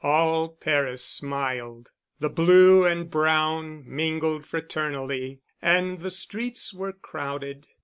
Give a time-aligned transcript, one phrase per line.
[0.03, 1.91] All Paris smiled.
[2.19, 7.67] The blue and brown mingled fraternally and the streets were crowded.